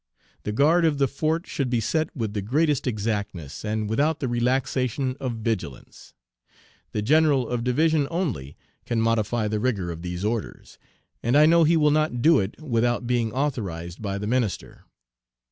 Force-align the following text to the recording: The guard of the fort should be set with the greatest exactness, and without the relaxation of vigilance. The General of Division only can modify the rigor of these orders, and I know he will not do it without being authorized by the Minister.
The 0.41 0.51
guard 0.51 0.83
of 0.83 0.97
the 0.97 1.07
fort 1.07 1.45
should 1.45 1.69
be 1.69 1.79
set 1.79 2.09
with 2.15 2.33
the 2.33 2.41
greatest 2.41 2.87
exactness, 2.87 3.63
and 3.63 3.87
without 3.87 4.19
the 4.19 4.27
relaxation 4.27 5.15
of 5.19 5.33
vigilance. 5.35 6.15
The 6.91 7.03
General 7.03 7.47
of 7.47 7.63
Division 7.63 8.07
only 8.09 8.57
can 8.87 8.99
modify 8.99 9.47
the 9.47 9.59
rigor 9.59 9.91
of 9.91 10.01
these 10.01 10.25
orders, 10.25 10.79
and 11.21 11.37
I 11.37 11.45
know 11.45 11.65
he 11.65 11.77
will 11.77 11.91
not 11.91 12.19
do 12.19 12.39
it 12.39 12.59
without 12.59 13.05
being 13.05 13.31
authorized 13.31 14.01
by 14.01 14.17
the 14.17 14.25
Minister. 14.25 14.85